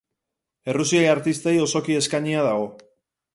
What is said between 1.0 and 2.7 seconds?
artistei osoki eskainia dago.